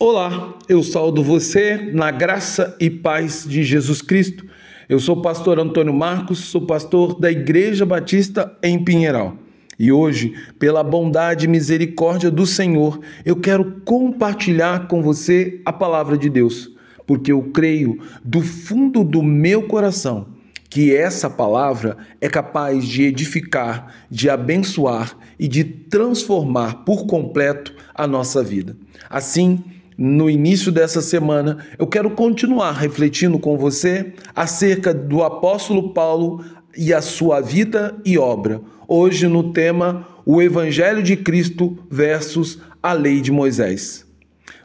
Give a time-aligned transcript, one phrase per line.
[0.00, 4.46] Olá, eu saldo você na graça e paz de Jesus Cristo.
[4.88, 9.34] Eu sou o pastor Antônio Marcos, sou pastor da Igreja Batista em Pinheiral.
[9.76, 16.16] E hoje, pela bondade e misericórdia do Senhor, eu quero compartilhar com você a palavra
[16.16, 16.70] de Deus,
[17.04, 20.28] porque eu creio do fundo do meu coração
[20.70, 28.06] que essa palavra é capaz de edificar, de abençoar e de transformar por completo a
[28.06, 28.76] nossa vida.
[29.10, 29.64] Assim,
[29.98, 36.44] no início dessa semana, eu quero continuar refletindo com você acerca do apóstolo Paulo
[36.76, 38.60] e a sua vida e obra.
[38.86, 44.06] Hoje, no tema O Evangelho de Cristo versus a Lei de Moisés.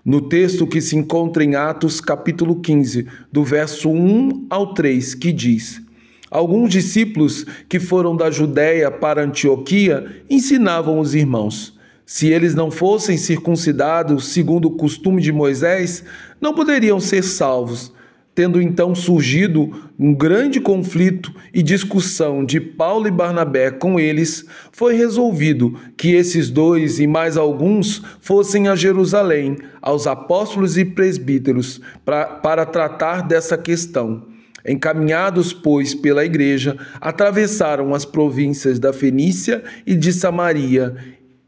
[0.05, 5.31] No texto que se encontra em Atos, capítulo 15, do verso 1 ao 3, que
[5.31, 5.81] diz:
[6.30, 11.73] Alguns discípulos que foram da Judéia para Antioquia ensinavam os irmãos
[12.13, 16.03] se eles não fossem circuncidados segundo o costume de Moisés,
[16.39, 17.91] não poderiam ser salvos.
[18.36, 24.94] Tendo então surgido um grande conflito e discussão de Paulo e Barnabé com eles, foi
[24.94, 32.25] resolvido que esses dois e mais alguns fossem a Jerusalém, aos apóstolos e presbíteros, pra,
[32.28, 34.28] para tratar dessa questão.
[34.67, 40.95] Encaminhados, pois, pela igreja, atravessaram as províncias da Fenícia e de Samaria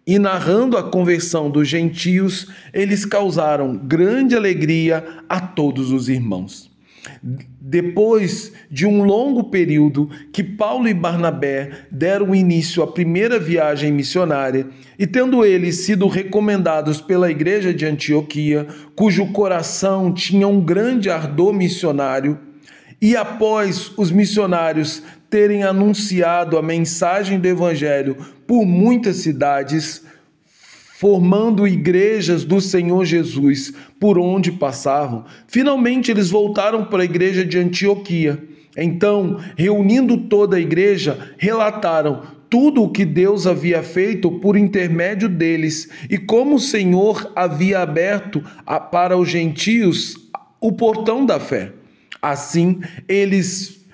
[0.06, 6.70] e narrando a conversão dos gentios, eles causaram grande alegria a todos os irmãos.
[7.59, 14.67] Depois de um longo período que Paulo e Barnabé deram início à primeira viagem missionária,
[14.98, 21.53] e tendo eles sido recomendados pela igreja de Antioquia, cujo coração tinha um grande ardor
[21.53, 22.39] missionário,
[23.01, 30.03] e após os missionários terem anunciado a mensagem do Evangelho por muitas cidades,
[30.97, 37.57] formando igrejas do Senhor Jesus por onde passavam, finalmente eles voltaram para a igreja de
[37.57, 38.41] Antioquia.
[38.77, 45.89] Então, reunindo toda a igreja, relataram tudo o que Deus havia feito por intermédio deles
[46.09, 48.41] e como o Senhor havia aberto
[48.91, 50.15] para os gentios
[50.61, 51.71] o portão da fé.
[52.25, 53.86] Assim, eles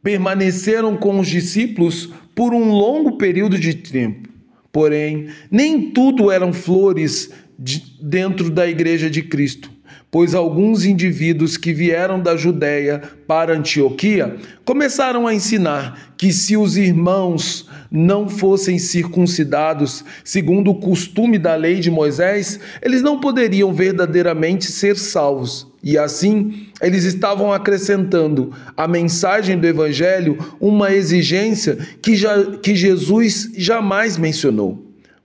[0.00, 4.28] permaneceram com os discípulos por um longo período de tempo.
[4.70, 9.73] Porém, nem tudo eram flores de, dentro da igreja de Cristo
[10.14, 16.76] pois alguns indivíduos que vieram da Judéia para Antioquia começaram a ensinar que se os
[16.76, 24.66] irmãos não fossem circuncidados segundo o costume da lei de Moisés, eles não poderiam verdadeiramente
[24.66, 25.66] ser salvos.
[25.82, 33.50] E assim, eles estavam acrescentando à mensagem do Evangelho uma exigência que, já, que Jesus
[33.56, 34.80] jamais mencionou.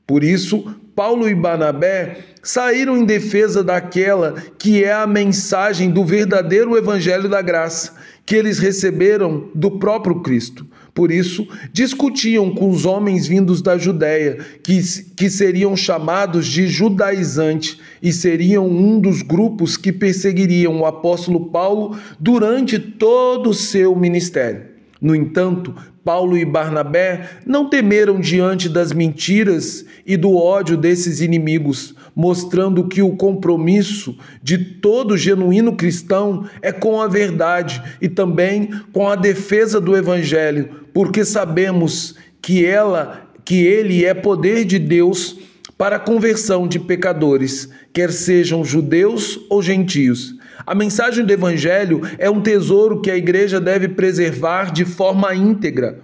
[0.07, 0.65] Por isso,
[0.99, 7.41] Paulo e Barnabé saíram em defesa daquela que é a mensagem do verdadeiro evangelho da
[7.41, 7.95] graça
[8.25, 10.67] que eles receberam do próprio Cristo.
[10.93, 14.81] Por isso, discutiam com os homens vindos da Judéia, que,
[15.15, 21.97] que seriam chamados de judaizantes e seriam um dos grupos que perseguiriam o apóstolo Paulo
[22.19, 24.78] durante todo o seu ministério.
[25.01, 25.73] No entanto,
[26.03, 33.01] Paulo e Barnabé não temeram diante das mentiras e do ódio desses inimigos, mostrando que
[33.01, 39.79] o compromisso de todo genuíno cristão é com a verdade e também com a defesa
[39.79, 45.37] do evangelho, porque sabemos que ela, que ele é poder de Deus
[45.77, 50.38] para a conversão de pecadores, quer sejam judeus ou gentios.
[50.65, 55.99] A mensagem do Evangelho é um tesouro que a igreja deve preservar de forma íntegra,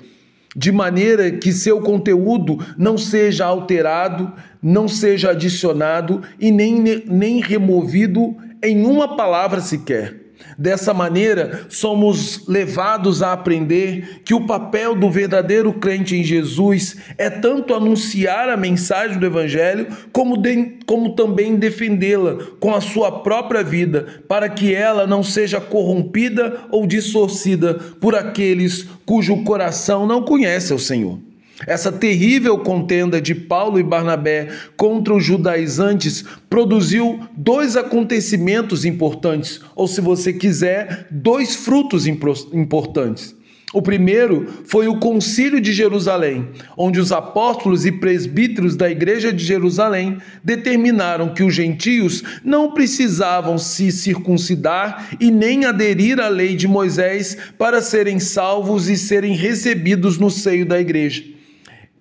[0.56, 8.36] de maneira que seu conteúdo não seja alterado, não seja adicionado e nem, nem removido
[8.64, 10.25] em uma palavra sequer.
[10.58, 17.30] Dessa maneira, somos levados a aprender que o papel do verdadeiro crente em Jesus é
[17.30, 23.64] tanto anunciar a mensagem do Evangelho, como, de, como também defendê-la com a sua própria
[23.64, 30.74] vida, para que ela não seja corrompida ou distorcida por aqueles cujo coração não conhece
[30.74, 31.20] o Senhor.
[31.66, 39.88] Essa terrível contenda de Paulo e Barnabé contra os judaizantes produziu dois acontecimentos importantes, ou
[39.88, 43.34] se você quiser, dois frutos importantes.
[43.74, 46.48] O primeiro foi o Concílio de Jerusalém,
[46.78, 53.58] onde os apóstolos e presbíteros da Igreja de Jerusalém determinaram que os gentios não precisavam
[53.58, 60.18] se circuncidar e nem aderir à lei de Moisés para serem salvos e serem recebidos
[60.18, 61.35] no seio da igreja.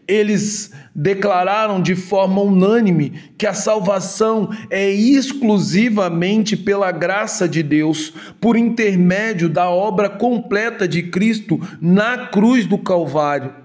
[0.07, 8.57] Eles declararam de forma unânime que a salvação é exclusivamente pela graça de Deus, por
[8.57, 13.65] intermédio da obra completa de Cristo na cruz do Calvário.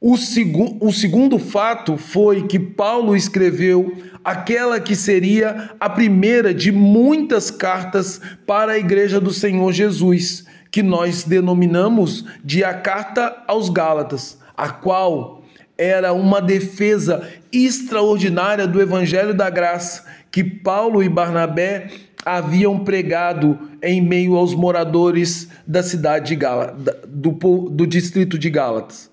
[0.00, 6.70] O, segu o segundo fato foi que Paulo escreveu aquela que seria a primeira de
[6.70, 13.68] muitas cartas para a Igreja do Senhor Jesus, que nós denominamos de a Carta aos
[13.68, 15.44] Gálatas, a qual
[15.78, 21.88] era uma defesa extraordinária do Evangelho da Graça que Paulo e Barnabé
[22.26, 27.30] haviam pregado em meio aos moradores da cidade de Gálatas, do,
[27.70, 29.08] do distrito de Gálatas.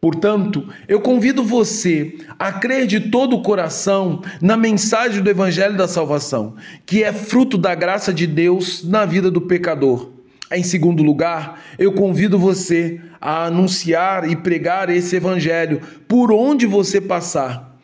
[0.00, 5.88] Portanto, eu convido você a crer de todo o coração na mensagem do Evangelho da
[5.88, 10.13] Salvação, que é fruto da graça de Deus na vida do pecador.
[10.54, 17.00] Em segundo lugar, eu convido você a anunciar e pregar esse evangelho por onde você
[17.00, 17.76] passar.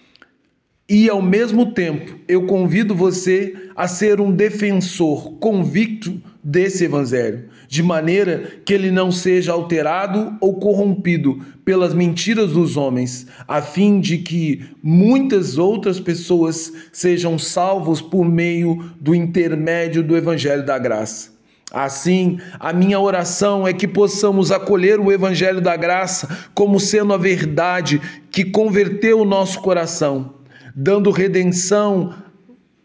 [0.88, 7.82] E ao mesmo tempo, eu convido você a ser um defensor convicto desse evangelho, de
[7.82, 14.18] maneira que ele não seja alterado ou corrompido pelas mentiras dos homens, a fim de
[14.18, 21.39] que muitas outras pessoas sejam salvos por meio do intermédio do evangelho da graça.
[21.72, 27.16] Assim, a minha oração é que possamos acolher o Evangelho da Graça como sendo a
[27.16, 28.00] verdade
[28.30, 30.34] que converteu o nosso coração,
[30.74, 32.12] dando redenção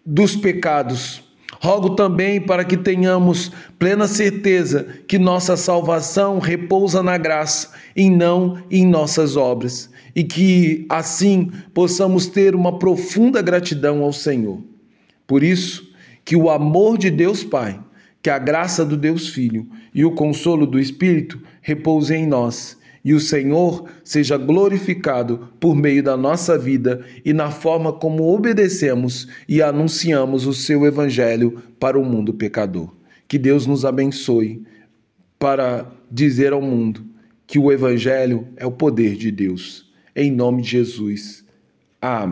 [0.06, 1.24] dos pecados.
[1.60, 8.62] Rogo também para que tenhamos plena certeza que nossa salvação repousa na graça e não
[8.70, 14.60] em nossas obras, e que assim possamos ter uma profunda gratidão ao Senhor.
[15.26, 15.90] Por isso,
[16.24, 17.80] que o amor de Deus Pai
[18.26, 23.14] que a graça do Deus Filho e o consolo do Espírito repousem em nós e
[23.14, 29.62] o Senhor seja glorificado por meio da nossa vida e na forma como obedecemos e
[29.62, 32.92] anunciamos o seu Evangelho para o mundo pecador.
[33.28, 34.64] Que Deus nos abençoe
[35.38, 37.06] para dizer ao mundo
[37.46, 39.94] que o Evangelho é o poder de Deus.
[40.16, 41.46] Em nome de Jesus.
[42.02, 42.24] Amém.